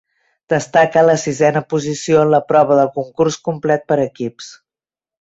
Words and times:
Destaca 0.53 1.03
la 1.09 1.17
sisena 1.25 1.63
posició 1.75 2.23
en 2.23 2.33
la 2.39 2.41
prova 2.49 2.81
del 2.83 2.93
concurs 2.99 3.41
complet 3.51 3.89
per 3.93 4.03
equips. 4.11 4.53